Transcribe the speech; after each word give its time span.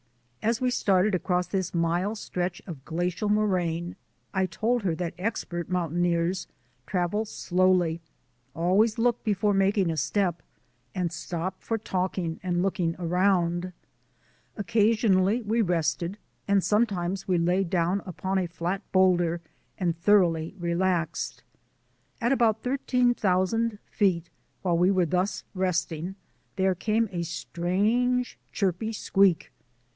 As 0.41 0.59
we 0.59 0.71
started 0.71 1.13
across 1.13 1.45
this 1.45 1.75
mile 1.75 2.15
stretch 2.15 2.59
of 2.65 2.83
glacial 2.83 3.29
moraine 3.29 3.95
I 4.33 4.47
told 4.47 4.81
her 4.81 4.95
that 4.95 5.13
expert 5.19 5.69
mountaineers 5.69 6.47
travel 6.87 7.23
slowly, 7.25 8.01
always 8.55 8.97
look 8.97 9.23
before 9.23 9.53
making 9.53 9.91
a 9.91 9.97
step, 9.97 10.41
and 10.95 11.11
stop 11.13 11.61
for 11.61 11.77
talking 11.77 12.39
or 12.43 12.51
looking 12.53 12.95
around. 12.97 13.71
Occasionally 14.57 15.43
we 15.43 15.61
rested, 15.61 16.17
and 16.47 16.63
some 16.63 16.87
times 16.87 17.27
we 17.27 17.37
lay 17.37 17.63
down 17.63 18.01
upon 18.07 18.39
a 18.39 18.47
flat 18.47 18.81
boulder 18.91 19.39
and 19.77 19.95
thor 19.95 20.23
oughly 20.23 20.55
relaxed. 20.59 21.43
At 22.19 22.31
about 22.31 22.63
13,000 22.63 23.77
feet, 23.85 24.31
while 24.63 24.79
we 24.79 24.89
were 24.89 25.05
thus 25.05 25.43
resting, 25.53 26.15
there 26.55 26.73
came 26.73 27.07
a 27.11 27.21
strange, 27.21 28.39
chirpy 28.51 28.91
squeak. 28.93 29.51